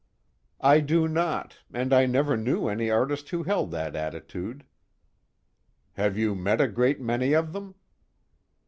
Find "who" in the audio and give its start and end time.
3.29-3.43